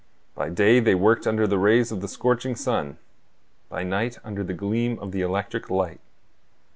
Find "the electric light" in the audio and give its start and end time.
5.11-5.99